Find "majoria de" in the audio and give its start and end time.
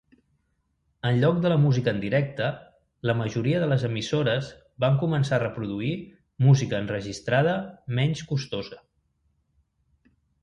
3.19-3.67